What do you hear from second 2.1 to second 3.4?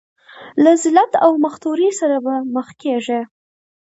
به مخ کېږي.